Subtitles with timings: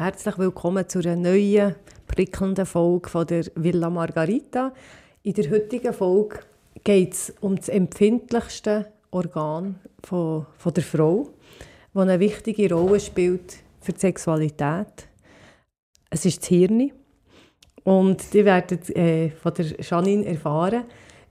[0.00, 1.74] Herzlich willkommen zu einer neuen,
[2.06, 4.72] prickelnden Folge von der Villa Margarita.
[5.22, 6.38] In der heutigen Folge
[6.82, 11.28] geht es um das empfindlichste Organ von, von der Frau,
[11.92, 15.06] das eine wichtige Rolle spielt für die Sexualität.
[16.08, 16.92] Es ist das Hirn.
[17.84, 20.84] Und ihr werdet äh, von der Janine erfahren,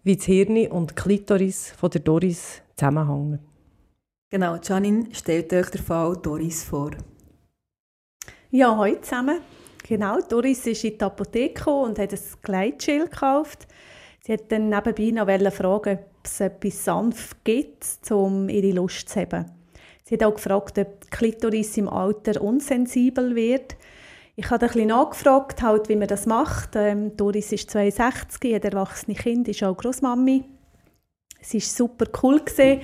[0.04, 3.40] wie das Hirn und die Klitoris von der Doris zusammenhängen.
[4.30, 6.92] Genau, Janine stellt euch den Fall Doris vor.
[8.52, 9.42] Ja, heute zusammen.
[9.88, 13.68] Genau, Doris ist in die Apotheke und hat ein Gleitschild gekauft.
[14.22, 19.20] Sie hat dann nebenbei noch fragen, ob es etwas sanft gibt, um ihre Lust zu
[19.20, 19.46] haben.
[20.04, 23.76] Sie hat auch gefragt, ob die Klitoris im Alter unsensibel wird.
[24.36, 26.72] Ich habe ein bisschen nachgefragt, halt, wie man das macht.
[26.76, 30.44] Ähm, Doris ist 62, hat erwachsene Kind, ist auch Großmami.
[31.40, 32.40] Sie war super cool.
[32.40, 32.82] Gewesen,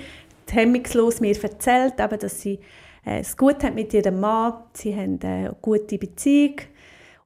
[0.48, 2.60] hemmungslos mir erzählt, eben, dass sie
[3.06, 4.54] es gut hat mit ihrem Mann.
[4.74, 6.56] Sie haben äh, eine gute Beziehung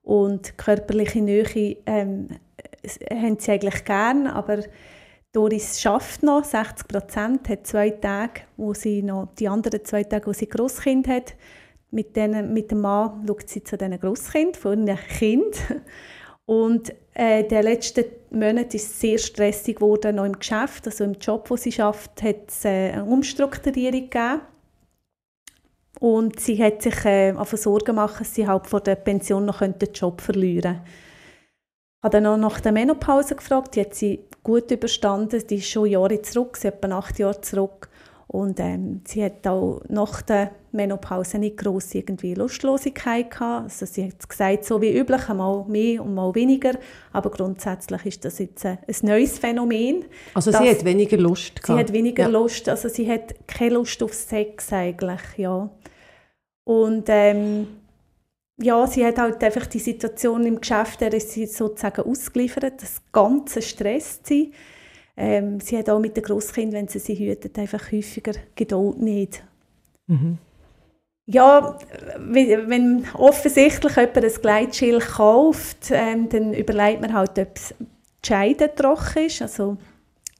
[0.03, 2.27] und körperliche Nähe ähm,
[3.11, 4.59] haben sie eigentlich gern, aber
[5.31, 10.27] Doris schafft noch 60 Prozent, hat zwei Tage, wo sie noch die anderen zwei Tage,
[10.27, 11.35] wo sie Grosskind hat.
[11.91, 15.55] Mit, denen, mit dem Mann schaut sie zu diesen Grosskind von ihrem Kind.
[16.45, 21.13] Und äh, der letzten Monat ist es sehr stressig geworden, noch im Geschäft, also im
[21.13, 24.41] Job, wo sie schafft, hat es äh, eine Umstrukturierung gegeben.
[25.99, 29.59] Und sie hat sich äh, auf Sorgen gemacht, dass sie halt vor der Pension noch
[29.59, 30.89] den Job verlieren könnte.
[31.99, 35.69] Ich habe dann noch nach der Menopause gefragt, die hat sie gut überstanden, die ist
[35.69, 37.89] schon Jahre zurück, sie etwa acht Jahre zurück.
[38.31, 43.63] Und ähm, sie hat auch nach der Menopause nicht gross irgendwie Lustlosigkeit gehabt.
[43.63, 46.73] Also sie hat gesagt, so wie üblich, einmal mehr und mal weniger.
[47.11, 50.05] Aber grundsätzlich ist das jetzt ein, ein neues Phänomen.
[50.35, 51.79] Also sie hat weniger Lust Sie gehabt.
[51.79, 52.29] hat weniger Ja.
[52.29, 55.67] Lust, also sie hat keine Lust auf Sex eigentlich, ja.
[56.65, 57.65] Und ähm,
[58.61, 63.01] ja, sie hat halt einfach die Situation im Geschäft, der ist sie sozusagen ausgeliefert, das
[63.11, 64.51] ganze Stress sie.
[65.21, 69.43] Ähm, sie hat auch mit den Grosskindern, wenn sie sie hütet, einfach häufiger Geduld nicht.
[70.07, 70.37] Mhm.
[71.25, 71.77] Ja,
[72.17, 78.73] wenn offensichtlich jemand ein Gleitschild kauft, ähm, dann überlegt man halt, ob es die Scheide
[78.73, 79.41] trocken ist.
[79.41, 79.77] Also,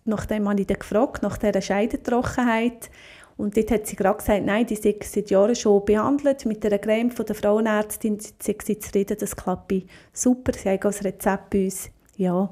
[0.06, 2.90] nachdem habe ich dann gefragt, nach dieser Scheidentrockenheit.
[3.36, 6.80] Und dort hat sie gerade gesagt, nein, die sei seit Jahren schon behandelt mit einer
[6.80, 8.20] Creme von der Frauenärztin.
[8.20, 9.74] Sie sei sie zufrieden, das klappt
[10.14, 10.54] super.
[10.54, 11.90] Sie haben auch das Rezept bei uns.
[12.16, 12.50] Ja,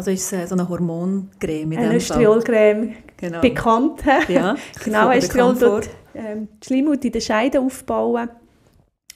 [0.00, 1.96] Also ist es äh, so eine Hormoncreme in eine.
[1.96, 3.42] Östriolcreme, Genau.
[3.42, 4.00] bekannt.
[4.28, 5.10] Ja, Genau,
[5.58, 5.82] vor.
[5.82, 8.30] tut ähm, die Schleimhaut in den Scheiden aufbauen,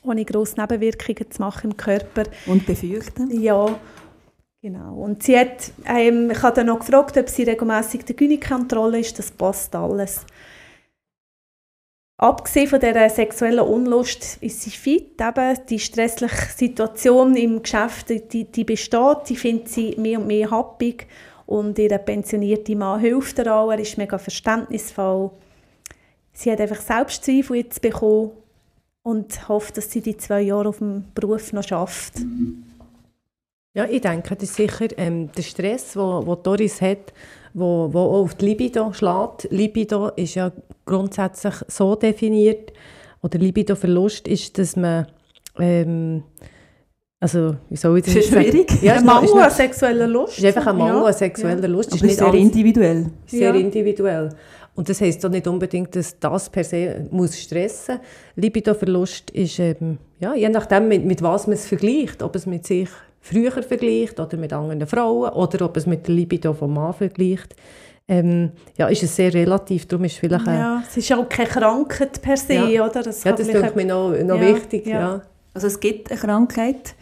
[0.03, 2.25] ohne grosse Nebenwirkungen zu machen im Körper.
[2.45, 3.31] Und befürchten.
[3.41, 3.79] Ja,
[4.61, 4.95] genau.
[4.97, 9.19] Und sie hat, ähm, ich habe dann noch gefragt, ob sie regelmäßig der Gynäkontrolle ist.
[9.19, 10.27] Das passt alles.
[12.17, 15.21] Abgesehen von dieser sexuellen Unlust ist sie fit.
[15.21, 19.19] Eben die stressliche Situation im Geschäft, die, die besteht.
[19.25, 21.09] Sie findet sie mehr und mehr happig.
[21.47, 23.71] Und ihr pensionierter Mann hilft ihr auch.
[23.71, 25.31] Er ist mega verständnisvoll.
[26.33, 28.31] Sie hat einfach Selbstzweifel jetzt bekommen
[29.03, 32.15] und hofft, dass sie die zwei Jahre auf dem Beruf noch schafft.
[33.75, 37.13] Ja, ich denke, das ist sicher ähm, der Stress, wo Doris hat,
[37.55, 39.49] wo, wo auch auf die Libido schlägt.
[39.51, 40.53] Libido ist ja
[40.85, 42.73] grundsätzlich so definiert,
[43.23, 45.07] oder Libido-Verlust ist, dass man,
[45.59, 46.25] ähm,
[47.21, 48.51] also, wie soll ich das Ist jetzt sagen?
[48.51, 48.83] schwierig.
[48.83, 50.33] Ja, Ein Mangel ist, an nicht, sexueller Lust.
[50.33, 51.05] es ist einfach ein Mangel Ja.
[51.07, 51.93] an sexueller Lust.
[51.95, 53.07] Aber ist sehr alles- individuell.
[53.27, 53.55] sehr Ja.
[53.55, 54.29] individuell.
[54.75, 58.01] Und das heisst doch nicht unbedingt, dass das per se muss stressen
[58.37, 62.23] Libido-Verlust ist, ähm, ja, je nachdem, mit, mit was man es vergleicht.
[62.23, 62.89] Ob es mit sich
[63.25, 67.57] früher vergleicht oder mit anderen Frauen oder ob es mit der Libido vom Mann vergleicht.
[68.07, 69.87] Ähm, ja, ist es sehr relativ.
[69.89, 70.47] Darum ist vielleicht...
[70.47, 72.85] Ja, es ist auch keine Krankheit per se, Ja.
[72.87, 73.03] oder?
[73.03, 74.87] Das ja, das denke mir noch, noch Ja, wichtig.
[74.87, 75.01] ja.
[75.01, 75.23] Ja.
[75.55, 76.95] Also es gibt eine Krankheit,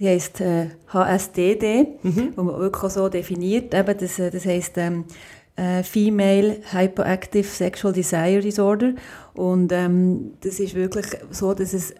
[0.00, 2.32] die heißt äh, HSDD, Mhm.
[2.34, 3.72] wo man wirklich auch so definiert.
[3.72, 5.04] Eben das, äh, das heißt ähm,
[5.54, 8.94] äh, Female Hyperactive Sexual Desire Disorder.
[9.34, 11.94] Und ähm, das ist wirklich so, dass es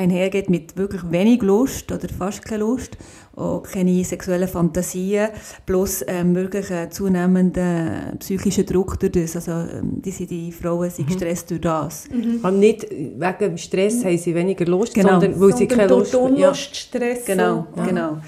[0.00, 2.96] einhergeht mit wirklich wenig Lust oder fast keine Lust,
[3.36, 5.28] auch keine sexuellen Fantasien,
[5.66, 9.36] plus ähm, wirklich einen zunehmenden psychischen Druck durch das.
[9.36, 11.12] Also ähm, die, die Frauen sind mhm.
[11.12, 12.08] gestresst durch das.
[12.10, 12.40] Mhm.
[12.42, 15.20] Und nicht wegen dem Stress haben sie weniger Lust, genau.
[15.20, 16.36] sondern weil sie keine Lust haben.
[16.36, 16.54] Ja.
[16.54, 17.24] Stress.
[17.26, 17.86] Genau, ja.
[17.86, 18.18] genau.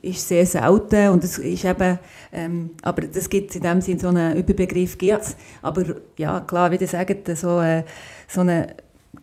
[0.00, 1.98] Ist sehr selten und es ist eben,
[2.32, 5.30] ähm, aber das gibt in dem Sinne so einen Überbegriff gibt's.
[5.30, 5.36] Ja.
[5.68, 5.84] Aber
[6.16, 7.84] ja, klar, wie ihr sagt, so, äh,
[8.26, 8.68] so eine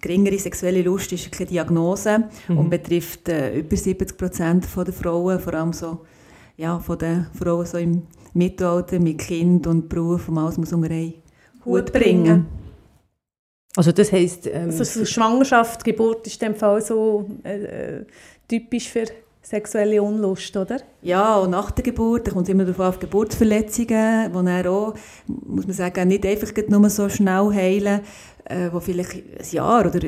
[0.01, 2.57] geringere sexuelle Lust ist keine Diagnose mhm.
[2.57, 6.01] und betrifft äh, über 70 Prozent der Frauen, vor allem so,
[6.57, 8.03] ja, von den Frauen so im
[8.33, 11.13] Mittelalter mit Kind und Beruf und alles muss unter einen
[11.65, 12.47] Hut bringen.
[13.75, 14.47] Also das heisst...
[14.47, 18.05] Ähm, also so Schwangerschaft, Geburt ist in dem Fall so äh, äh
[18.47, 19.05] typisch für
[19.43, 20.77] sexuelle Unlust, oder?
[21.01, 24.93] Ja, und nach der Geburt, da kommt es immer darauf auf Geburtsverletzungen, die dann auch,
[25.27, 28.01] muss man sagen, nicht einfach nur so schnell heilen,
[28.45, 29.99] äh, die vielleicht ein Jahr oder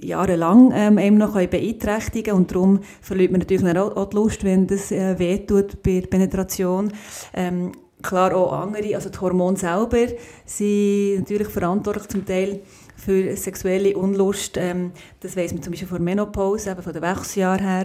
[0.00, 2.38] jahrelang ähm, eben noch beeinträchtigen können.
[2.38, 6.90] Und darum verliert man natürlich auch, die Lust, wenn das äh, wehtut bei der Penetration.
[7.34, 7.72] Ähm,
[8.02, 10.06] klar auch andere, also die Hormone selber
[10.46, 12.60] sind natürlich verantwortlich zum Teil
[12.96, 14.56] für sexuelle Unlust.
[14.56, 17.84] Ähm, das weiss man zum Beispiel von Menopause, eben von den Wechseljahren her.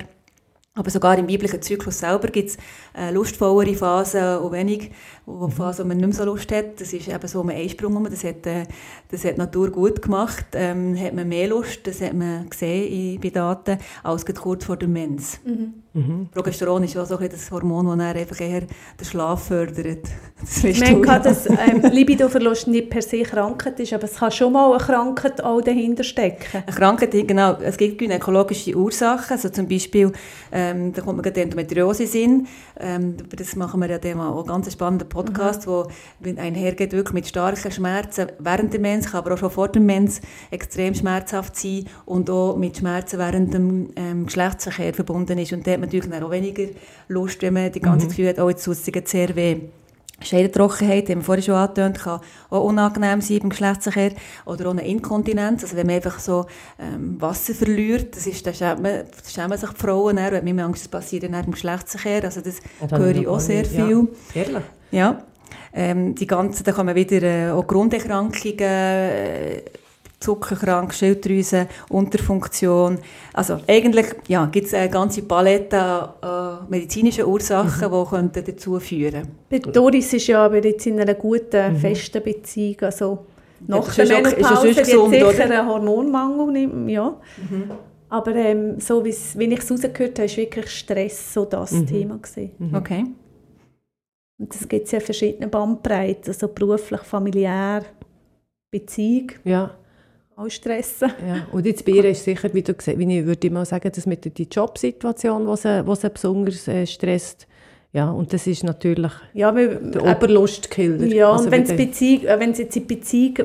[0.77, 2.57] Aber sogar im weiblichen Zyklus selber gibt es
[2.93, 4.91] äh, lustvollere Phasen und wenig
[5.25, 6.81] wo Phase, wo man nicht mehr so Lust hat.
[6.81, 8.03] Das ist eben so ein Einsprung.
[8.03, 8.65] Das hat, äh,
[9.09, 10.45] das hat die Natur gut gemacht.
[10.53, 14.89] Ähm, hat man mehr Lust, das hat man gesehen bei Daten, als kurz vor der
[14.89, 15.39] Mens.
[15.45, 15.84] Mhm.
[15.95, 16.27] Mhm.
[16.33, 20.09] Progesteron ist auch so ein das Hormon, das einfach eher den Schlaf fördert.
[20.37, 24.51] Das man kann, dass ähm, Libidoverlust nicht per se Krankheit ist, aber es kann schon
[24.51, 26.43] mal eine Krankheit auch dahinter stecken.
[26.53, 27.55] Eine Krankheit, genau.
[27.61, 30.11] Es gibt gynäkologische Ursachen, also zum Beispiel,
[30.51, 32.47] ähm, da kommt man gerade Endometriose in.
[32.77, 35.71] Ähm, das machen wir ja dem auch einen ganz spannenden Podcast, mhm.
[35.71, 35.87] wo
[36.37, 40.19] einhergeht wirklich mit starken Schmerzen während der Mens, aber auch schon vor dem Mens
[40.51, 45.53] extrem schmerzhaft sein und auch mit Schmerzen während dem ähm, Geschlechtsverkehr verbunden ist.
[45.53, 46.63] Und man natürlich auch weniger
[47.07, 48.09] Lust, wenn man die ganze mhm.
[48.09, 48.77] Gefühl hat, oh, jetzt tut
[49.07, 49.57] sehr weh.
[50.21, 54.11] Scheidentrockenheit, die wir vorhin schon angetönt, kann auch unangenehm sein beim Geschlechtsverkehr.
[54.45, 56.45] Oder auch eine Inkontinenz, also wenn man einfach so
[56.79, 60.59] ähm, Wasser verliert, das ist, da schämt man, schämen sich die Frauen dann, und hat
[60.59, 64.07] Angst, das passiert dann beim Geschlechtsverkehr, also das höre ich auch sehr viel.
[64.33, 64.63] Ja, ehrlich?
[64.91, 65.21] Ja.
[65.73, 69.61] Ähm, die ganzen, da kann man wieder äh, auch Grunderkrankungen, äh,
[70.19, 72.99] zuckerkrank, Schilddrüse, Unterfunktion.
[73.33, 78.31] Also eigentlich ja, gibt es eine ganze Palette an äh, medizinischen Ursachen, mhm.
[78.31, 79.71] die dazu führen könnten.
[79.71, 81.77] Doris ist ja aber jetzt in einer guten, mhm.
[81.77, 82.77] festen Beziehung.
[82.81, 83.25] Also
[83.67, 85.43] nach ja, der Menopause ist sicher oder?
[85.43, 86.89] einen Hormonmangel.
[86.89, 87.15] Ja.
[87.49, 87.71] Mhm.
[88.09, 91.87] Aber ähm, so wie ich es rausgehört habe, war wirklich Stress so das mhm.
[91.87, 92.17] Thema.
[92.17, 92.51] Gewesen.
[92.59, 92.75] Mhm.
[92.75, 93.05] Okay.
[94.37, 97.83] Und es gibt ja verschiedene Bandbreiten, also beruflich, familiär,
[98.69, 99.31] Beziehung.
[99.45, 99.71] Ja.
[100.37, 101.11] Auch stressen.
[101.25, 101.47] Ja.
[101.51, 104.05] Und jetzt bei ihr ist sicher, wie du gesagt wie ich würde mal sagen, dass
[104.05, 107.47] mit der Jobsituation, die sie, sie besonders äh, stresst,
[107.95, 111.05] ja, und das ist natürlich ja, weil, der Oberlustkiller.
[111.05, 113.35] Ja, also und wenn es Beziehung, äh, wenn es jetzt in Beziehung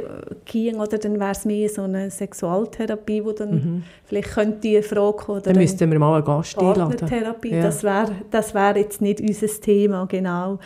[0.44, 3.82] ging, oder, dann wäre es mehr so eine Sexualtherapie, wo dann mhm.
[4.06, 5.42] vielleicht könnte die Frage kommen.
[5.44, 6.96] Dann müssten wir mal einen Gast einladen.
[7.44, 7.62] Ja.
[7.62, 10.58] das wäre das wär jetzt nicht unser Thema, genau.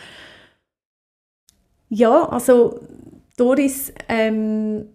[1.89, 2.79] Ja, also
[3.37, 4.85] Doris ähm,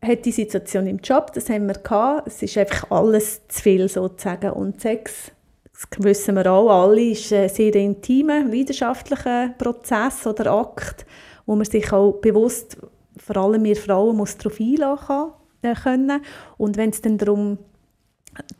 [0.00, 2.28] hat die Situation im Job, das haben wir gehabt.
[2.28, 5.32] Es ist einfach alles zu viel sozusagen und Sex
[5.78, 11.06] das wissen wir auch alle, ist ein sehr intimer, leidenschaftlicher Prozess oder Akt,
[11.46, 12.78] wo man sich auch bewusst,
[13.16, 16.20] vor allem wir Frauen, muss darauf einlassen äh, können.
[16.56, 17.58] Und wenn es dann darum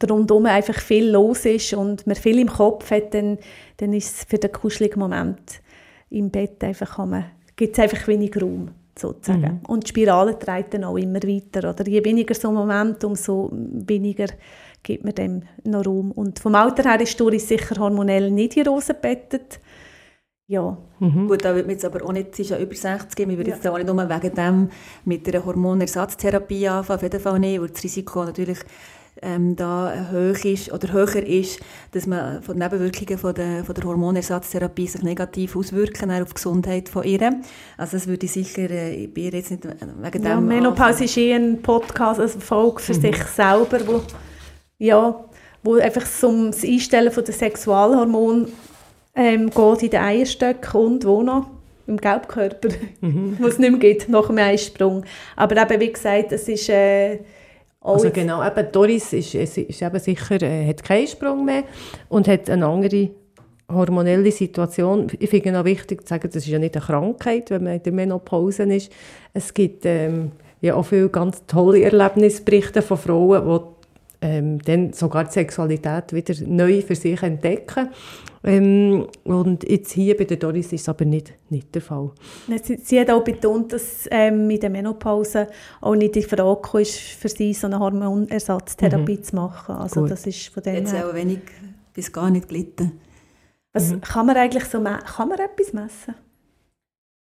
[0.08, 3.38] rundum einfach viel los ist und man viel im Kopf hat, dann,
[3.78, 5.60] dann ist es für den kuscheligen Moment
[6.10, 6.98] im Bett einfach,
[7.56, 9.60] gibt es einfach wenig Raum sozusagen.
[9.60, 9.66] Mhm.
[9.66, 11.70] Und die Spirale treibt dann auch immer weiter.
[11.70, 14.26] Oder je weniger so ein Moment, umso weniger
[14.82, 16.12] gibt man dem noch Raum.
[16.12, 19.60] Und vom Alter her ist Doris sicher hormonell nicht in Rosen bettet.
[20.46, 20.78] Ja.
[20.98, 21.28] Mhm.
[21.28, 23.50] Gut, da wird man jetzt aber auch nicht, sie ist ja über 60, wir würden
[23.50, 23.54] ja.
[23.54, 24.70] jetzt auch nicht nur wegen dem
[25.04, 28.58] mit einer Hormonersatztherapie anfangen, auf jeden Fall nicht, weil das Risiko natürlich
[29.22, 31.60] ähm, da hoch ist oder höher ist,
[31.92, 36.34] dass man von den Nebenwirkungen von der, von der Hormonersatztherapie sich negativ auswirken auf die
[36.34, 37.40] Gesundheit von ihr.
[37.76, 41.16] Also das würde ich sicher äh, bei ihr jetzt nicht wegen ja, dem Menopause ist
[41.16, 43.00] eh ein Podcast, eine Folge für mhm.
[43.00, 44.02] sich selber, wo
[44.78, 45.24] ja,
[45.62, 48.46] wo einfach um das Einstellen von der Sexualhormon
[49.14, 51.50] ähm, geht in den Eierstöcken und wo noch?
[51.88, 52.68] Im Gelbkörper,
[53.00, 53.36] mhm.
[53.40, 55.04] wo es nicht mehr gibt nach dem Eisprung.
[55.34, 56.68] Aber eben, wie gesagt, es ist...
[56.68, 57.18] Äh,
[57.92, 61.64] also genau, eben Doris ist, ist, ist eben sicher, äh, hat keinen Sprung mehr
[62.08, 63.10] und hat eine andere
[63.70, 65.08] hormonelle Situation.
[65.18, 67.74] Ich finde es auch wichtig zu sagen, das ist ja nicht eine Krankheit, wenn man
[67.74, 68.90] in der Menopause ist.
[69.34, 73.77] Es gibt ähm, ja auch viele ganz tolle Erlebnisberichte von Frauen, die
[74.20, 77.88] ähm, dann sogar die Sexualität wieder neu für sich entdecken.
[78.44, 82.12] Ähm, und jetzt hier bei der Doris ist es aber nicht, nicht der Fall.
[82.62, 85.48] Sie, sie hat auch betont, dass ähm, in der Menopause
[85.80, 89.22] auch nicht die Frage ist, für sie so eine Hormonersatztherapie mhm.
[89.22, 89.74] zu machen.
[89.74, 90.12] Also Gut.
[90.12, 91.08] das ist von dem Jetzt her...
[91.08, 91.40] auch wenig
[91.92, 92.92] bis gar nicht gelitten.
[93.72, 94.00] Was, mhm.
[94.00, 96.14] Kann man eigentlich so kann man etwas messen?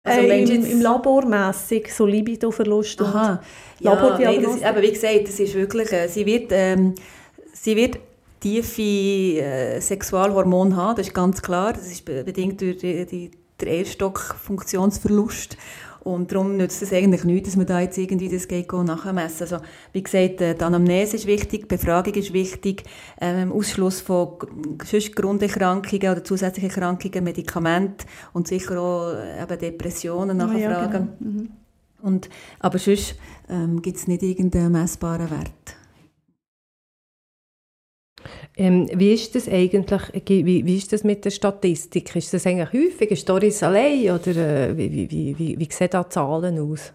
[0.05, 3.41] Also äh, im, im Labor mässig, so Libido-Verlust und ja,
[3.79, 4.67] Labordiagnostik?
[4.67, 6.95] aber wie gesagt, das ist wirklich, äh, sie wird, ähm,
[7.53, 8.01] sie wird
[8.41, 13.31] tiefe äh, Sexualhormone haben, das ist ganz klar, das ist bedingt durch die, die,
[13.61, 15.57] den Ehrstock-Funktionsverlust
[16.05, 19.43] und darum nützt es eigentlich nichts, dass man da jetzt irgendwie das geht nachmessen.
[19.43, 19.59] Also,
[19.93, 22.85] wie gesagt, äh, die Anamnese ist wichtig, die Befragung ist wichtig,
[23.21, 24.39] ähm, Ausschluss von
[24.85, 30.61] sonst Grunderkrankungen oder zusätzlichen Erkrankungen, Medikamente und sicher auch äh, eben Depressionen nachfragen.
[30.63, 31.09] Ja, genau.
[31.21, 31.51] mhm.
[32.03, 32.29] und,
[32.59, 33.15] aber sonst
[33.49, 35.82] ähm, gibt es nicht irgendeinen messbaren Wert.
[38.57, 42.15] Ähm, wie ist das eigentlich, wie, wie ist das mit der Statistik?
[42.15, 46.09] Ist das eigentlich häufig, ist Doris allein oder äh, wie, wie, wie, wie sehen da
[46.09, 46.93] Zahlen aus?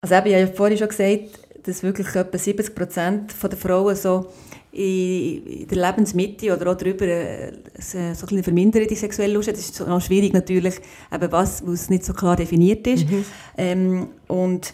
[0.00, 3.96] Also eben, ich habe ja vorhin schon gesagt, dass wirklich etwa 70 Prozent der Frauen
[3.96, 4.26] so
[4.70, 10.00] in der Lebensmitte oder auch darüber äh, so eine verminderte sexuelle Lust Das ist noch
[10.00, 10.76] schwierig natürlich,
[11.12, 13.10] eben was, was nicht so klar definiert ist.
[13.10, 13.24] Mhm.
[13.56, 14.72] Ähm, und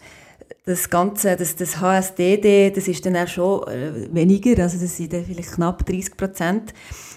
[0.67, 5.13] das Ganze, das, das HSDD, das ist dann auch schon äh, weniger, also das sind
[5.13, 6.75] dann vielleicht knapp 30 Prozent.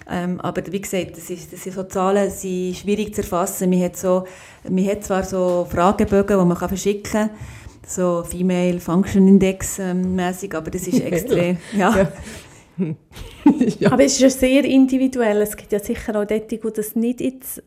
[0.10, 3.70] Ähm, aber wie gesagt, das, ist, das sind so Zahlen, sind schwierig zu erfassen.
[3.70, 4.25] Man hat, so,
[4.70, 7.30] man hat zwar so Fragebögen, die man kann verschicken kann,
[7.86, 12.10] so Female Function Index ähm, mäßig, aber das ist extrem, ja.
[13.80, 13.92] ja.
[13.92, 15.42] Aber es ist ja sehr individuell.
[15.42, 17.63] Es gibt ja sicher auch dort, die das nicht jetzt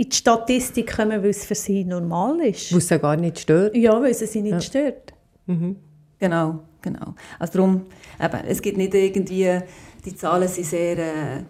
[0.00, 2.72] in die Statistik kommen, weil es für sie normal ist.
[2.72, 3.76] Weil es sie gar nicht stört.
[3.76, 4.60] Ja, weil es sie nicht ja.
[4.60, 5.12] stört.
[5.46, 5.76] Mhm.
[6.18, 7.14] Genau, genau.
[7.38, 7.86] Also darum,
[8.18, 9.60] eben, es gibt nicht irgendwie,
[10.04, 11.42] die Zahlen sind sehr, äh,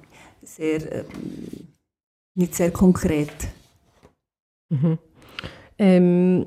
[0.43, 1.05] sehr äh,
[2.35, 3.33] nicht sehr konkret.
[4.69, 4.99] Mhm.
[5.79, 6.47] Ähm,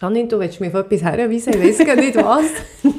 [0.00, 2.46] Janine, du willst mir auf etwas herweisen, ich weiß gar nicht was.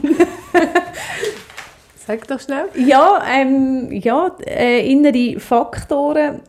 [2.06, 2.70] Sag doch schnell.
[2.76, 6.42] Ja, ähm, ja äh, innere Faktoren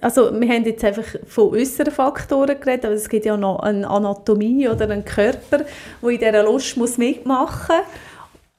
[0.00, 3.88] also wir haben jetzt einfach von äußeren Faktoren geredet, aber es gibt ja noch eine
[3.88, 5.64] Anatomie oder einen Körper,
[6.02, 7.86] der in dieser Lust muss mitmachen muss.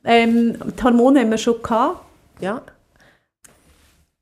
[0.05, 1.99] Ähm, die Hormone haben wir schon gehabt.
[2.39, 2.61] Ja.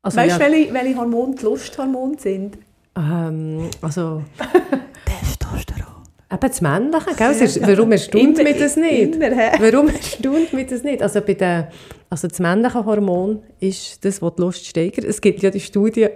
[0.01, 0.51] Also, weißt du, ja.
[0.51, 2.57] welche, welche Hormone die Lusthormone sind?
[2.95, 4.23] Ähm, also...
[5.05, 6.03] Testosteron.
[6.31, 7.31] Eben das Männliche, gell?
[7.31, 9.15] Ist, warum erstaunt mich das nicht?
[9.15, 11.01] Immer, warum erstaunt mich das nicht?
[11.01, 11.67] Also bei den
[12.09, 15.05] also das männliche Hormon ist das, was die Lust steigert.
[15.05, 16.07] Es gibt ja die Studie,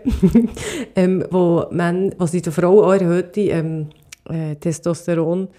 [0.95, 3.89] ähm, wo, man, wo sie der Frau auch erhöhte ähm,
[4.29, 5.49] äh, Testosteron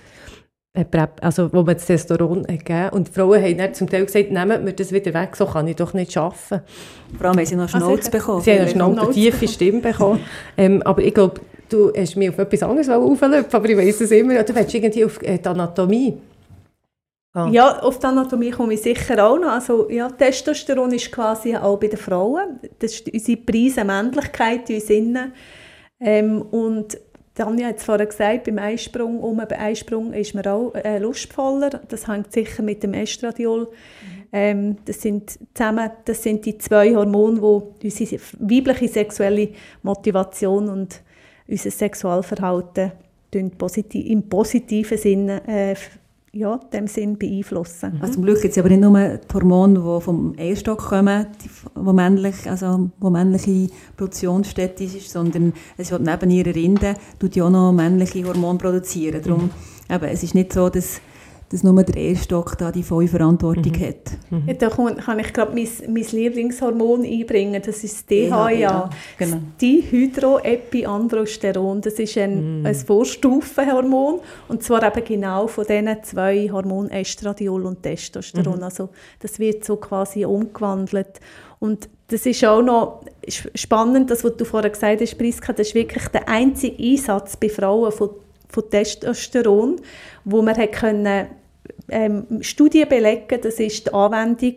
[0.75, 0.85] äh,
[1.21, 4.65] also wo man das Testosteron gegeben und die Frauen haben dann zum Teil gesagt, nehmt
[4.65, 6.63] mir das wieder weg, so kann ich doch nicht arbeiten.
[7.19, 8.41] Vor allem, weil sie noch Schnauze also, bekommen.
[8.41, 10.21] Sie haben noch eine tiefe Stimme bekommen.
[10.57, 14.11] ähm, aber ich glaube, du hast mich auf etwas anderes aufgelöpft, aber ich weiß es
[14.13, 14.43] immer.
[14.43, 16.17] Du willst irgendwie auf äh, die Anatomie.
[17.35, 17.49] Ah.
[17.51, 19.49] Ja, auf die Anatomie komme ich sicher auch noch.
[19.49, 22.61] Also, ja, Testosteron ist quasi auch bei den Frauen.
[22.79, 25.33] Das ist unsere Preise Männlichkeit in uns innen.
[25.99, 26.99] Ähm, und
[27.35, 31.71] Tanja hat es vorhin gesagt, beim Eisprung, um beim Eisprung ist man auch äh, lustvoller.
[31.89, 33.63] Das hängt sicher mit dem Estradiol.
[33.63, 34.25] Mhm.
[34.33, 37.41] Ähm, das, sind zusammen, das sind die zwei Hormone,
[37.81, 39.49] die unsere weibliche sexuelle
[39.83, 41.01] Motivation und
[41.49, 42.93] unser Sexualverhalten
[43.35, 43.51] im
[44.29, 45.75] positiven Sinne äh,
[46.35, 47.99] ja, dem Sinn beeinflussen.
[48.01, 51.51] Also zum Glück gibt es aber nicht nur die Hormone, die vom Eierstock kommen, die,
[51.75, 57.45] wo, männlich, also wo männliche Produktionsstätte ist, sondern es wird neben ihrer Rinde tut ja
[57.45, 59.21] auch noch männliche Hormone produzieren.
[59.23, 59.95] Darum, mhm.
[59.95, 61.03] eben, es ist nicht so, dass
[61.53, 63.87] dass nur der Ehestock da die volle Verantwortung mhm.
[63.87, 64.13] hat.
[64.31, 64.45] Mhm.
[64.47, 69.37] Ja, da kann ich gerade mein, mein Lieblingshormon einbringen, das ist DHEA, ja, genau.
[69.61, 71.83] Dihydroepiandrosteron.
[71.83, 72.67] Das ist ein, mhm.
[72.67, 78.57] ein Vorstufenhormon und zwar eben genau von diesen zwei Hormonen Estradiol und Testosteron.
[78.57, 78.63] Mhm.
[78.63, 78.89] Also
[79.21, 81.21] das wird so quasi umgewandelt
[81.59, 83.05] und das ist auch noch
[83.55, 87.49] spannend, das, was du vorher gesagt hast, Priska, das ist wirklich der einzige Einsatz bei
[87.49, 88.11] Frauen von,
[88.49, 89.81] von Testosteron,
[90.25, 91.29] wo man hat können
[91.93, 94.57] ähm, Studien belegen, das ist die Anwendung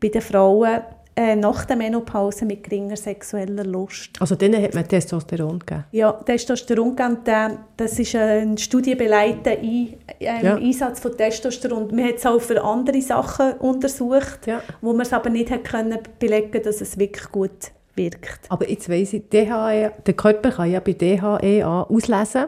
[0.00, 0.80] bei den Frauen
[1.18, 4.10] äh, nach der Menopause mit geringer sexueller Lust.
[4.20, 5.84] Also denen hat man Testosteron gegeben?
[5.92, 10.56] Ja, Testosteron gegeben, das ist ein studienbeleiteter Ein ähm, ja.
[10.56, 11.88] Einsatz von Testosteron.
[11.94, 14.60] Man hat es auch für andere Sachen untersucht, ja.
[14.82, 18.40] wo man es aber nicht hat können belegen dass es wirklich gut wirkt.
[18.50, 22.44] Aber jetzt weiss ich, DHE, der Körper kann ja bei DHEA auslesen,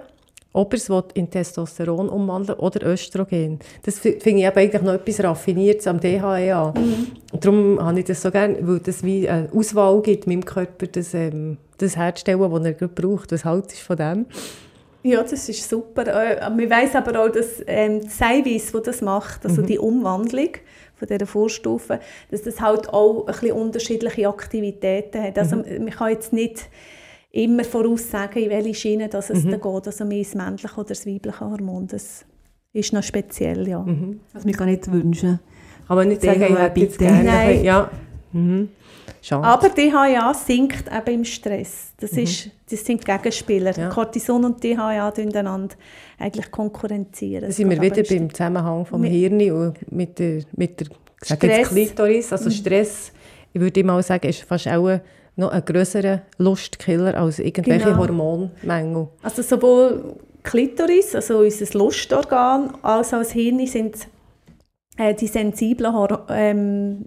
[0.52, 3.59] Obers will in Testosteron umwandeln oder Östrogen.
[3.85, 6.73] Das finde ich eigentlich noch etwas Raffiniertes am DHEA.
[6.76, 7.07] Mhm.
[7.38, 11.12] Darum habe ich das so gerne, weil das wie eine Auswahl gibt, meinem Körper das,
[11.14, 13.31] ähm, das herzustellen, was er gerade braucht.
[13.31, 14.26] Was haltest du von dem?
[15.02, 16.07] Ja, das ist super.
[16.07, 19.67] Äh, man weiß aber auch, dass ähm, das Eiweiß, das das macht, also mhm.
[19.67, 20.50] die Umwandlung
[20.97, 22.00] von dieser Vorstufe,
[22.31, 25.38] dass das halt auch ein bisschen unterschiedliche Aktivitäten hat.
[25.38, 25.85] Also mhm.
[25.85, 26.69] man kann jetzt nicht
[27.45, 29.52] immer voraussagen, in welche Schiene dass es mhm.
[29.52, 31.87] da geht, also mehr das männliche oder das weibliche Hormon.
[31.87, 32.25] Das
[32.73, 33.80] ist noch speziell, ja.
[33.80, 34.21] Mhm.
[34.35, 35.38] Also man kann nicht wünschen.
[35.87, 37.25] Kann man nicht sagen, ich hätte jetzt gerne.
[37.25, 37.64] Nein.
[37.64, 37.90] Ja.
[38.33, 38.68] Mhm.
[39.30, 41.92] Aber DHA sinkt eben im Stress.
[41.99, 42.18] Das, mhm.
[42.18, 43.76] ist, das sind Gegenspieler.
[43.76, 43.88] Ja.
[43.88, 45.75] Cortison und DHA einander
[46.18, 47.47] eigentlich konkurrenzieren.
[47.47, 50.87] Da sind wir wieder beim Zusammenhang vom mit, Hirn und mit der, mit der
[51.23, 51.68] Stress.
[51.68, 52.33] Klitoris.
[52.33, 52.54] Also mhm.
[52.54, 53.12] Stress,
[53.52, 55.00] ich würde mal sagen, ist fast auch
[55.38, 57.99] noch ein grösserer Lustkiller als irgendwelche genau.
[57.99, 59.09] Hormonmängel.
[59.23, 64.09] Also sowohl Klitoris, also unser Lustorgan, als auch das Hirn sind
[64.97, 67.04] äh, die sensiblen Hor ähm,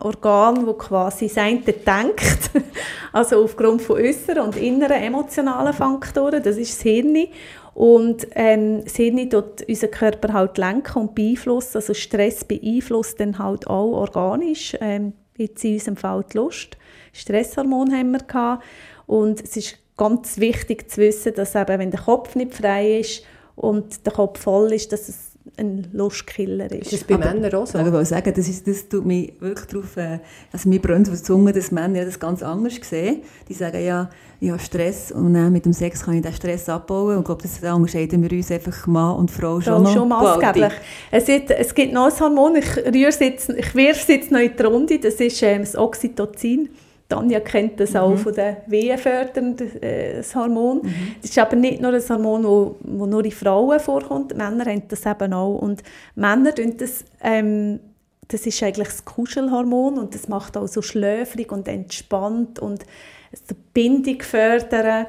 [0.00, 2.50] Organe, die quasi das eine denkt,
[3.12, 7.26] also aufgrund von äußeren und inneren emotionalen Faktoren, das ist das Hirn.
[7.74, 13.38] Und ähm, das Hirn tut unseren Körper halt lenken und beeinflussen, also Stress beeinflusst dann
[13.38, 16.76] halt auch organisch, ähm, jetzt in unserem Fall die Lust.
[17.12, 18.64] Stresshormon haben wir gehabt.
[19.06, 23.24] Und es ist ganz wichtig zu wissen, dass eben, wenn der Kopf nicht frei ist
[23.56, 25.27] und der Kopf voll ist, dass es
[25.58, 26.92] ein Lustkiller ist.
[26.92, 27.78] Ist das bei Männern auch so?
[27.78, 30.20] Ich will sagen, das, ist, das tut mich wirklich darauf, äh,
[30.52, 33.22] also mir brennt auf die Zunge, dass Männer das ganz anders sehen.
[33.48, 34.08] Die sagen ja,
[34.40, 37.24] ich habe Stress und dann mit dem Sex kann ich den Stress abbauen und ich
[37.26, 40.72] glaube, da unterscheiden wir uns einfach Mann und Frau schon noch schon maßgeblich.
[41.10, 44.52] Es, gibt, es gibt noch ein Hormon, ich, jetzt, ich wirf es jetzt noch in
[44.56, 46.68] die Runde, das ist ähm, das Oxytocin.
[47.08, 48.18] Tanja kennt das auch mhm.
[48.18, 50.82] von den wehenfördernden äh, Hormon.
[50.82, 51.12] Mhm.
[51.22, 54.36] Das ist aber nicht nur ein Hormon, das nur in Frauen vorkommt.
[54.36, 55.58] Männer haben das eben auch.
[55.58, 55.82] Und
[56.14, 57.80] Männer tun das, ähm,
[58.28, 62.84] das ist eigentlich das Kuschelhormon und das macht auch so schläfrig und entspannt und
[63.32, 65.06] die Bindung fördern.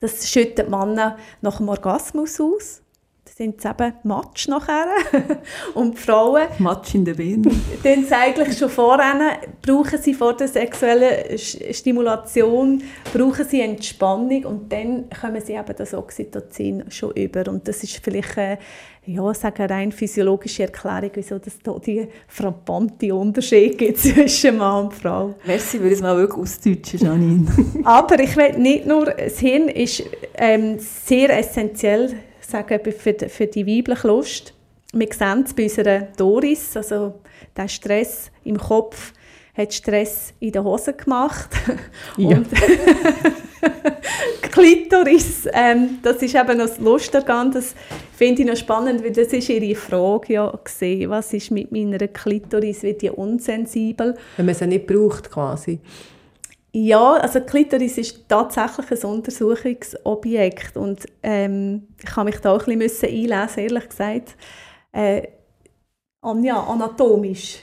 [0.00, 2.83] Das schüttet Männer nach dem Orgasmus aus
[3.36, 4.86] sind es eben Matsch nachher.
[5.74, 6.46] und die Frauen...
[6.58, 7.62] Matsch in den Beinen.
[7.82, 12.80] Dann eigentlich schon vorher, brauchen sie vor der sexuellen Stimulation,
[13.12, 17.50] brauchen sie Entspannung und dann kommen sie eben das Oxytocin schon über.
[17.50, 18.58] Und das ist vielleicht eine,
[19.04, 24.94] ja, sagen rein physiologische Erklärung, wieso es da die frappante Unterschiede gibt zwischen Mann und
[24.94, 25.34] Frau.
[25.44, 27.46] Merci, würde es mal wirklich ausdeutschen, Janine.
[27.84, 30.04] Aber ich will nicht nur, das Hirn ist
[30.36, 32.14] ähm, sehr essentiell
[32.50, 34.54] sagen, für die, für die weibliche Lust.
[34.92, 37.14] Wir sehen es bei unserer Doris, also
[37.56, 39.12] der Stress im Kopf
[39.56, 41.50] hat Stress in den Hosen gemacht.
[42.16, 42.36] Ja.
[42.36, 42.46] Und
[44.52, 47.74] Klitoris, ähm, das ist eben noch das Lustorgan, das
[48.16, 52.06] finde ich noch spannend, weil das ist ihre Frage ja gesehen, was ist mit meiner
[52.06, 54.14] Klitoris, wird die unsensibel?
[54.36, 55.80] Wenn man sie nicht braucht quasi.
[56.76, 62.80] Ja, also Klitoris ist tatsächlich ein Untersuchungsobjekt und ähm, ich habe mich da auch ein
[62.80, 64.36] bisschen einlesen, ehrlich gesagt.
[64.90, 65.22] Äh,
[66.42, 67.60] ja, anatomisch.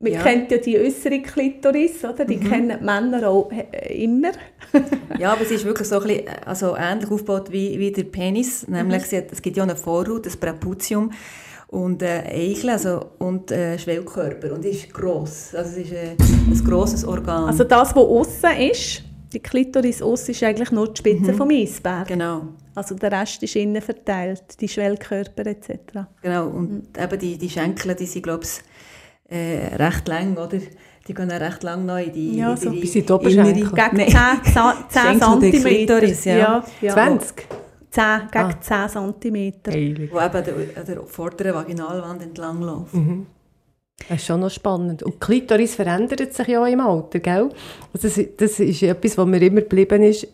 [0.00, 0.22] Man ja.
[0.22, 2.26] kennt ja die äußere Klitoris, oder?
[2.26, 2.50] Die mhm.
[2.50, 4.32] kennen Männer auch äh, immer.
[5.18, 8.68] ja, aber sie ist wirklich so ein bisschen, also ähnlich aufgebaut wie, wie der Penis.
[8.68, 9.22] Nämlich, mhm.
[9.30, 11.10] es gibt ja eine Vorhaut, das Präputium
[11.72, 15.54] und äh, Eichel also, und äh, Schwellkörper und ist gross.
[15.54, 17.44] Also es ist äh, ein grosses Organ.
[17.44, 21.36] Also das, was außen ist, die Klitoris außen ist eigentlich nur die Spitze mhm.
[21.36, 22.08] vom Eisberg.
[22.08, 22.48] Genau.
[22.74, 25.70] Also der Rest ist innen verteilt, die Schwellkörper etc.
[26.20, 27.02] Genau, und mhm.
[27.02, 30.58] eben die, die Schenkel, die sind glaube ich äh, recht lang, oder?
[31.08, 33.12] Die gehen auch recht lang noch in die, ja, in so die, bis in die
[33.12, 33.54] Oberschenkel.
[33.54, 34.20] Gegen 10,
[34.88, 36.26] 10 cm.
[36.26, 36.36] Ja.
[36.36, 36.92] Ja, ja.
[36.92, 37.61] 20?
[37.92, 38.60] 10, gegen ah.
[38.60, 38.88] 10
[39.20, 39.52] cm.
[39.68, 40.10] Heilig.
[40.12, 42.94] Wo eben der, der vorderen Vaginalwand entlang läuft.
[42.94, 43.26] Mhm.
[44.08, 45.02] Das ist schon noch spannend.
[45.02, 47.50] Und die Klitoris verändert sich ja im Alter, gell?
[47.92, 50.26] Also das, das ist etwas, was mir immer geblieben ist.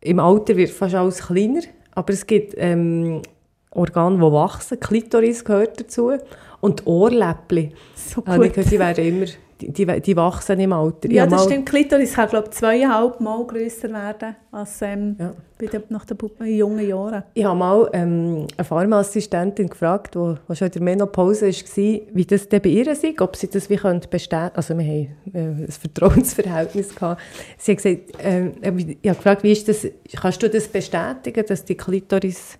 [0.00, 1.62] Im Alter wird fast alles kleiner,
[1.94, 3.22] aber es gibt ähm,
[3.70, 4.78] Organe, die wachsen.
[4.78, 6.12] Klitoris gehört dazu.
[6.60, 7.72] Und Ohrläppchen.
[7.94, 8.28] So gut.
[8.28, 9.26] Also, die werden immer
[9.60, 11.10] die, die, wachsen im Alter.
[11.10, 11.68] Ja, das stimmt.
[11.68, 15.32] Klitoris kann, glaube ich, zweieinhalb Mal grösser werden als ähm, ja.
[15.58, 17.22] bei der, nach den jungen Jahren.
[17.34, 22.48] Ich habe mal ähm, eine Pharmaassistentin gefragt, die, schon in der Menopause war, wie das
[22.48, 26.94] denn bei ihr ist, ob sie das wie bestätigen Also wir haben äh, ein Vertrauensverhältnis
[26.94, 27.20] gehabt.
[27.58, 29.86] Sie hat gesagt, äh, ich habe gefragt, wie ist das,
[30.20, 32.58] kannst du das bestätigen, dass die Klitoris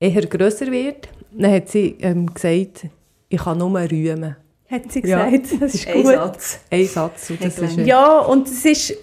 [0.00, 1.08] eher grösser wird?
[1.30, 2.86] Dann hat sie ähm, gesagt,
[3.28, 4.36] ich kann nur rühmen
[4.72, 5.32] hat sie gesagt.
[5.32, 6.06] Ja, das ist gut.
[6.06, 6.60] Ein Satz.
[6.70, 7.30] Ein Satz.
[7.30, 8.94] Und das ist, ja, und es ist,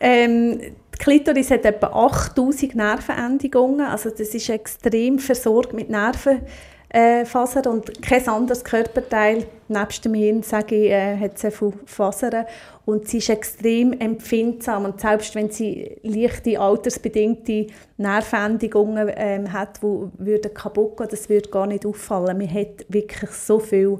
[0.00, 8.02] ähm, die Klitoris hat etwa 8000 Nervenendigungen, also das ist extrem versorgt mit Nervenfasern und
[8.02, 12.44] kein anderes Körperteil, nebst dem Hirn, sage ich, äh, hat sehr viele Fasern
[12.84, 20.08] und sie ist extrem empfindsam und selbst wenn sie leichte altersbedingte Nervenendigungen ähm, hat, die
[20.18, 22.38] würden kaputt gehen, das würde gar nicht auffallen.
[22.38, 23.98] Man hat wirklich so viel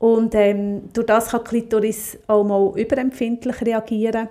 [0.00, 4.28] und ähm, durch das kann die Klitoris auch mal überempfindlich reagieren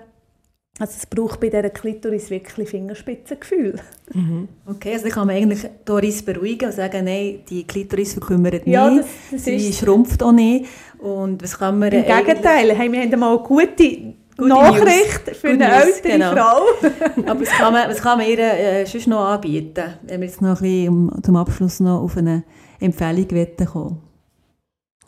[0.80, 3.76] also es braucht bei dieser Klitoris wirklich Fingerspitzengefühl.
[4.14, 4.48] Mhm.
[4.66, 8.90] Okay, also kann man eigentlich Doris beruhigen und sagen, nein, die Klitoris verkümmert nie, ja,
[8.90, 10.68] das, das sie ist schrumpft auch nicht.
[11.00, 15.38] Und was kann man Im Gegenteil, hey, wir haben mal eine gute, gute Nachricht News.
[15.38, 16.32] für Good eine News, ältere genau.
[16.32, 16.62] Frau.
[17.30, 20.42] Aber was kann man, was kann man ihr äh, sonst noch anbieten, wenn wir jetzt
[20.42, 22.44] noch ein bisschen um, zum Abschluss noch auf eine
[22.80, 23.28] Empfehlung
[23.66, 24.09] kommen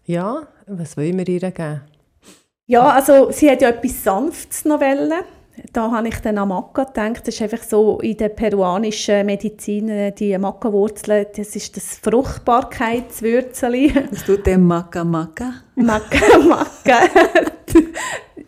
[0.06, 1.82] Ja, was wollen wir ihr geben?
[2.68, 5.24] Ja, also sie hat ja etwas Sanftes Novellen
[5.74, 7.28] da habe ich dann an Maca gedacht.
[7.28, 13.94] Das ist einfach so in der peruanischen Medizin, äh, die Maca-Wurzeln, das ist das Fruchtbarkeitswürzeli.
[14.12, 15.04] Was tut der Maca
[15.82, 17.00] Maca Maca.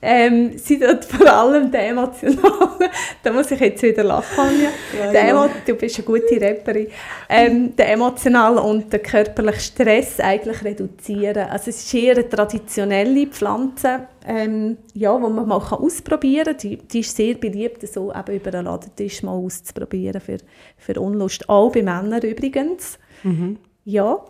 [0.01, 2.89] ähm, sie tut vor allem den emotionalen,
[3.23, 5.49] da muss ich jetzt wieder lachen, ja, der ja.
[5.65, 6.87] du bist eine gute Rapperin,
[7.29, 11.49] ähm, den emotionalen und den körperlichen Stress eigentlich reduzieren.
[11.49, 16.57] Also es ist eher eine traditionelle Pflanze, ähm, ja, die man mal ausprobieren kann.
[16.57, 20.37] Die, die ist sehr beliebt, so eben über einen Ladentisch mal auszuprobieren für,
[20.77, 21.47] für Unlust.
[21.47, 22.99] Auch bei Männern übrigens.
[23.23, 23.57] Mhm.
[23.85, 24.23] Ja.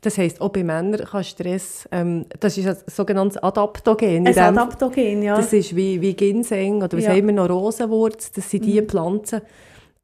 [0.00, 4.26] Das heisst, auch bei Männern kann Stress, ähm, das ist ein sogenanntes Adaptogen.
[4.26, 5.36] Ein Adaptogen, ja.
[5.36, 7.10] Das ist wie, wie Ginseng oder was ja.
[7.10, 8.88] haben wir noch, Rosenwurz, das sind die mhm.
[8.88, 9.40] Pflanzen,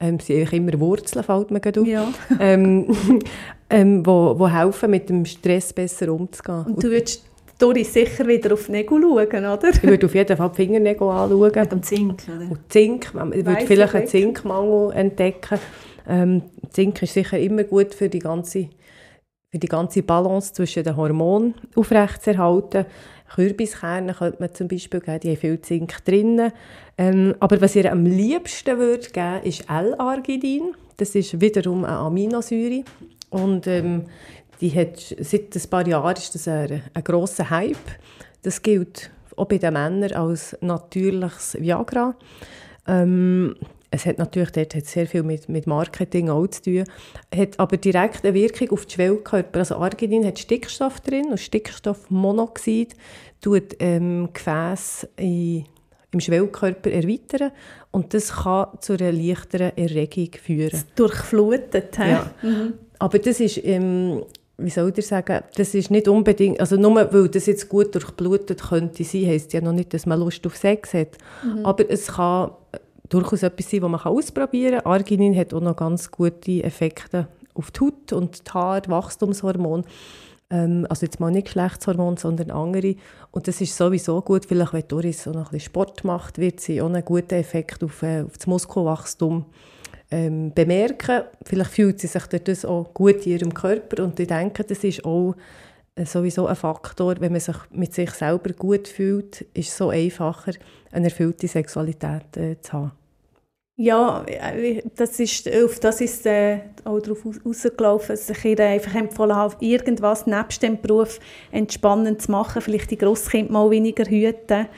[0.00, 2.08] ähm, sie sind immer Wurzeln, fällt mir gerade auf, ja.
[2.40, 2.88] ähm,
[3.70, 6.64] ähm, wo, wo helfen, mit dem Stress besser umzugehen.
[6.66, 7.24] Und du würdest
[7.58, 9.68] Doris sicher wieder auf Nägel schauen, oder?
[9.70, 11.52] Ich würde auf jeden Fall die Fingernägel anschauen.
[11.54, 12.50] Mit dem Zink, oder?
[12.50, 15.58] Und Zink, man würde vielleicht einen Zinkmangel entdecken.
[16.08, 18.68] Ähm, Zink ist sicher immer gut für die ganze
[19.54, 22.86] für die ganze Balance zwischen den Hormonen aufrechtzuerhalten.
[23.32, 26.50] Kürbiskerne könnte man zum Beispiel geben, die haben viel Zink drin.
[26.98, 30.74] Ähm, aber was ihr am liebsten würde geben, ist L-Arginin.
[30.96, 32.82] Das ist wiederum eine Aminosäure.
[33.30, 34.06] Und ähm,
[34.60, 37.76] die hat, seit ein paar Jahren ist das ein, ein grosser Hype.
[38.42, 42.16] Das gilt auch bei den Männern als natürliches Viagra.
[42.88, 43.54] Ähm,
[43.94, 46.84] es hat natürlich dort hat sehr viel mit, mit Marketing auch zu tun,
[47.34, 49.60] hat aber direkt eine Wirkung auf den Schwellkörper.
[49.60, 52.94] Also Arginin hat Stickstoff drin und Stickstoffmonoxid
[53.40, 55.64] tut ähm, Gefäße in,
[56.10, 57.52] im Schwellkörper erweitern
[57.92, 60.82] und das kann zu einer leichteren Erregung führen.
[60.96, 62.30] Durchflutet, ja.
[62.42, 62.74] Mhm.
[62.98, 64.22] Aber das ist ähm,
[64.56, 68.62] wie soll ich sagen, das ist nicht unbedingt, also nur weil das jetzt gut durchblutet
[68.62, 71.18] könnte sein, heisst ja noch nicht, dass man Lust auf Sex hat.
[71.42, 71.66] Mhm.
[71.66, 72.52] Aber es kann
[73.08, 74.92] durchaus etwas sein, was man ausprobieren kann.
[74.92, 79.84] Arginin hat auch noch ganz gute Effekte auf die Haut und die Haare, Wachstumshormon.
[80.50, 82.96] Ähm, also jetzt mal nicht Geschlechtshormon, sondern andere.
[83.30, 86.60] Und das ist sowieso gut, vielleicht wenn Doris so noch ein bisschen Sport macht, wird
[86.60, 89.46] sie auch einen guten Effekt auf, äh, auf das Muskelwachstum
[90.10, 91.22] ähm, bemerken.
[91.44, 95.04] Vielleicht fühlt sie sich das auch gut in ihrem Körper und ich denke, das ist
[95.04, 95.34] auch
[96.02, 100.52] sowieso ein Faktor, wenn man sich mit sich selber gut fühlt, ist es so einfacher,
[100.90, 102.92] eine erfüllte Sexualität äh, zu haben.
[103.76, 108.94] Ja, äh, das ist, auf das ist äh, auch darauf rausgelaufen, dass ich ihr einfach
[108.94, 111.18] empfohlen habe, irgendwas nebst dem Beruf
[111.50, 114.68] entspannend zu machen, vielleicht die Grosskinder mal weniger hüten.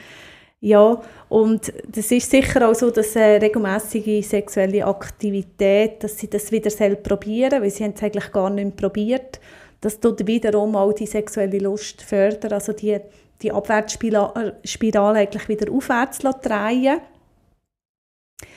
[0.59, 0.99] Ja,
[1.29, 6.71] und das ist sicher auch so, dass eine regelmäßige sexuelle Aktivität, dass sie das wieder
[6.71, 9.39] selbst probieren, weil sie haben es eigentlich gar nicht probiert.
[9.81, 12.97] Das tut wiederum auch die sexuelle Lust fördern, also die,
[13.41, 16.99] die Abwärtsspirale eigentlich wieder aufwärts drehen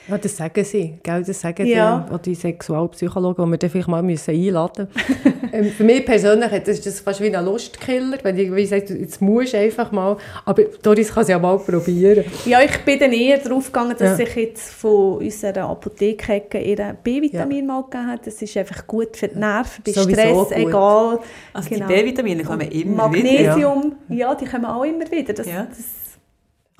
[0.07, 1.23] ja, das sagen sie, gell?
[1.23, 2.07] das sagen ja.
[2.11, 5.39] die, die Sexualpsychologen, die wir dann vielleicht mal müssen einladen müssen.
[5.53, 9.21] ähm, für mich persönlich ist das fast wie ein Lustkiller, wenn ich wie sage, jetzt
[9.21, 12.25] musst du einfach mal, aber Doris kann es ja mal probieren.
[12.45, 14.25] Ja, ich bin dann eher darauf gegangen, dass ja.
[14.25, 17.73] ich jetzt von unserer Apotheke ihr B-Vitamin ja.
[17.73, 18.21] mal gegeben habe.
[18.23, 20.51] Das ist einfach gut für die Nerven, bei Sowieso Stress, gut.
[20.51, 21.19] egal.
[21.53, 21.87] Also genau.
[21.87, 23.55] die B-Vitamine kommen immer Magnesium, wieder.
[23.55, 24.15] Magnesium, ja.
[24.15, 24.35] ja.
[24.35, 25.33] die kommen auch immer wieder.
[25.33, 26.10] Das, das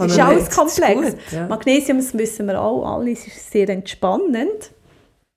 [0.05, 1.15] ist alles komplex.
[1.31, 1.47] Ja.
[1.47, 4.71] Magnesium, das wissen wir auch alle, ist sehr entspannend.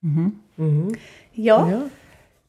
[0.01, 0.41] Mhm.
[0.57, 0.93] Mhm.
[1.35, 1.69] Ja.
[1.69, 1.83] ja.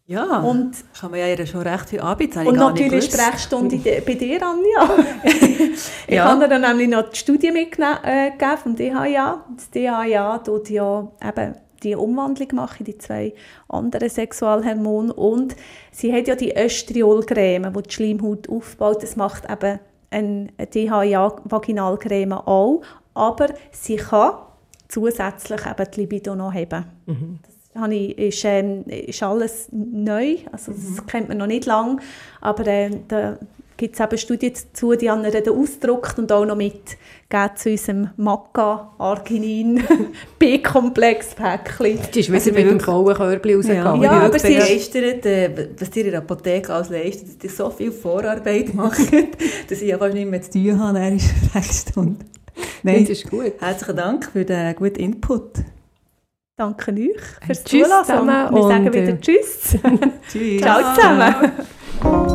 [0.07, 2.45] Ja, und kann man ja schon recht viel anbieten.
[2.45, 5.03] Und natürlich Sprechstunde bei dir, Anja.
[6.07, 6.25] ich ja.
[6.25, 9.45] habe dann nämlich noch die Studie mitgegeben äh, vom DHA.
[9.55, 13.33] Das DHA tut ja eben die Umwandlung machen, die zwei
[13.67, 15.11] anderen Sexualhormone.
[15.11, 15.55] Und
[15.91, 19.01] sie hat ja die Östriolcreme, die die Schleimhaut aufbaut.
[19.01, 19.79] Das macht eben
[20.15, 22.81] eine DHA-Vaginalcreme auch.
[23.13, 24.33] Aber sie kann
[24.87, 26.85] zusätzlich eben die Libido noch haben.
[27.05, 27.39] Mhm.
[27.73, 31.05] Das habe ich, ist, äh, ist alles neu, also das mhm.
[31.07, 31.97] kennt man noch nicht lange,
[32.41, 33.37] aber äh, da
[33.77, 36.97] gibt es eben Studien dazu, die haben dann ausgedruckt und auch noch mit
[37.55, 39.83] zu unserem Maca-Arginin
[40.39, 41.97] B-Komplex-Päckchen.
[41.97, 44.01] Das ist wieder also mit dem Frauenkörbchen rausgegangen.
[44.03, 47.49] Ja, ja, ich bin begeistert, äh, was ihr in der Apotheke alles leistet, dass ihr
[47.49, 48.99] so viel Vorarbeit macht,
[49.69, 52.25] dass ich ja fast nicht mehr zu tun habe, in der Sprechstunde.
[52.83, 53.53] Nein, das ist gut.
[53.59, 55.63] Herzlichen Dank für den guten Input.
[56.57, 58.05] Danke euch fürs Tschüss Zulassen.
[58.05, 59.77] Zusammen wir sagen wieder äh, Tschüss.
[60.31, 60.61] tschüss.
[60.61, 62.34] Ciao zusammen.